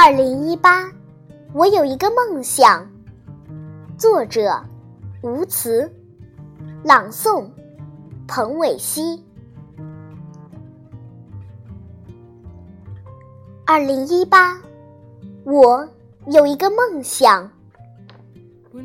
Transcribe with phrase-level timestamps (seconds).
[0.00, 0.88] 二零一八，
[1.52, 2.88] 我有一个梦想。
[3.98, 4.62] 作者：
[5.22, 5.92] 吴辞，
[6.84, 7.46] 朗诵：
[8.28, 9.20] 彭伟熙。
[13.66, 14.56] 二零一八，
[15.42, 15.88] 我
[16.28, 17.50] 有一个梦想。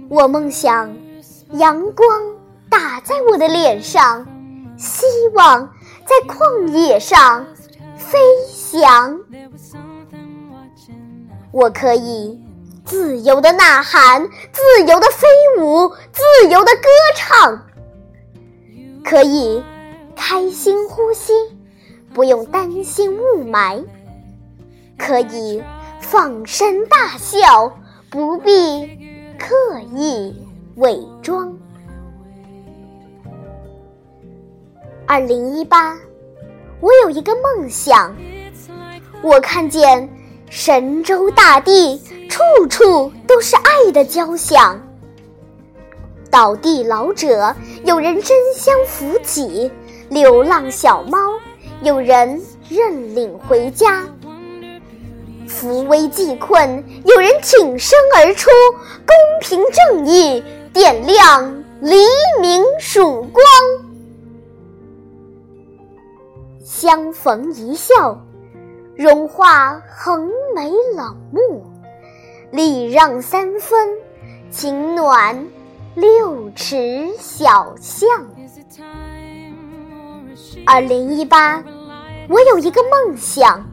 [0.09, 0.91] 我梦想
[1.51, 2.07] 阳光
[2.71, 4.25] 打在我的脸上，
[4.77, 5.71] 希望
[6.05, 7.45] 在旷野上
[7.97, 8.17] 飞
[8.47, 9.21] 翔。
[11.53, 12.41] 我可以
[12.83, 15.27] 自由的呐喊，自由的飞
[15.59, 17.61] 舞，自由的歌唱，
[19.03, 19.63] 可以
[20.15, 21.31] 开心呼吸，
[22.11, 23.83] 不用担心雾霾，
[24.97, 25.61] 可以
[26.01, 27.71] 放声大笑，
[28.09, 28.87] 不必
[29.37, 30.35] 刻意
[30.77, 31.55] 伪装。
[35.05, 35.95] 二零一八，
[36.79, 38.11] 我有一个梦想，
[39.21, 40.09] 我看见。
[40.55, 44.79] 神州大地，处处都是爱的交响。
[46.29, 49.67] 倒地老者，有人争相扶起；
[50.09, 51.17] 流浪小猫，
[51.81, 54.07] 有人认领回家。
[55.47, 58.51] 扶危济困，有人挺身而出；
[59.07, 61.95] 公平正义，点亮黎
[62.39, 63.43] 明曙光。
[66.63, 68.23] 相逢一笑。
[68.95, 71.65] 融化横眉冷目，
[72.51, 73.89] 礼让三分，
[74.51, 75.47] 情暖
[75.95, 78.07] 六尺小巷。
[80.63, 81.63] 二零一八，
[82.29, 83.65] 我有一个梦想，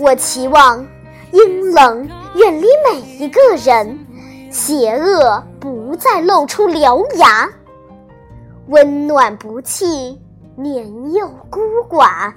[0.00, 0.84] 我期望
[1.30, 4.04] 阴冷远离每一个人，
[4.50, 7.48] 邪恶不再露出獠牙，
[8.66, 10.20] 温暖不弃。
[10.58, 12.34] 年幼孤寡，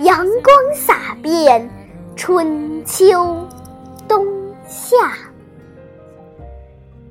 [0.00, 1.68] 阳光洒遍
[2.16, 3.46] 春秋
[4.08, 4.26] 冬
[4.66, 5.12] 夏，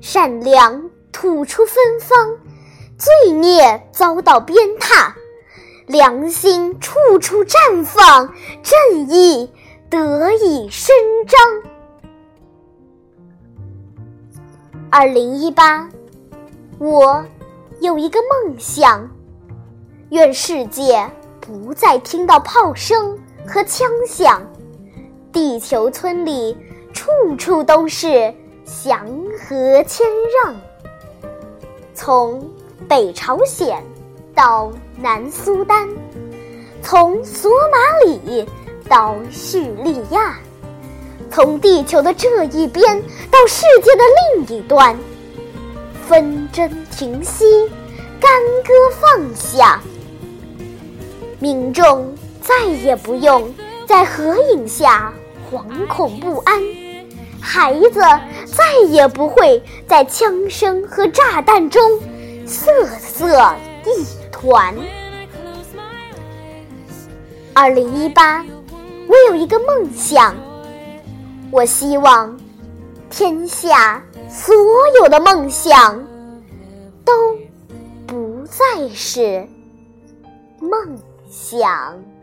[0.00, 2.36] 善良吐出芬芳，
[2.96, 5.12] 罪孽遭到鞭挞，
[5.86, 9.52] 良心处处绽放，正义
[9.88, 10.92] 得以伸
[11.28, 11.40] 张。
[14.90, 15.88] 二零一八，
[16.80, 17.24] 我
[17.80, 19.08] 有一个梦想。
[20.10, 21.06] 愿世界
[21.38, 24.42] 不再听到炮声和枪响，
[25.30, 26.56] 地球村里
[26.94, 29.06] 处处都是祥
[29.38, 30.06] 和谦
[30.42, 30.56] 让。
[31.92, 32.42] 从
[32.88, 33.84] 北朝鲜
[34.34, 35.86] 到南苏丹，
[36.82, 38.46] 从索马里
[38.88, 40.38] 到叙利亚，
[41.30, 44.02] 从地球的这一边到世界的
[44.34, 44.98] 另一端，
[46.06, 47.68] 纷争停息，
[48.18, 48.30] 干
[48.64, 49.82] 戈放下。
[51.40, 52.12] 民众
[52.42, 53.52] 再也不用
[53.86, 55.12] 在合影下
[55.50, 56.60] 惶恐不安，
[57.40, 58.00] 孩子
[58.46, 61.80] 再也不会在枪声和炸弹中
[62.44, 63.54] 瑟瑟
[63.84, 64.74] 一团。
[67.54, 68.44] 二零一八，
[69.06, 70.34] 我有一个梦想，
[71.50, 72.36] 我希望
[73.10, 74.54] 天下所
[75.00, 76.04] 有的梦想
[77.04, 77.12] 都
[78.06, 79.46] 不再是
[80.60, 80.98] 梦。
[81.28, 82.17] 想。